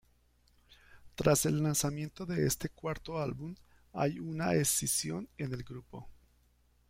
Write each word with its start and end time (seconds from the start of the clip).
Tras 1.13 1.45
el 1.45 1.61
lanzamiento 1.61 2.25
de 2.25 2.47
este 2.47 2.69
cuarto 2.69 3.19
álbum, 3.19 3.53
hay 3.93 4.17
una 4.17 4.55
escisión 4.55 5.29
en 5.37 5.53
el 5.53 5.61
grupo. 5.63 6.09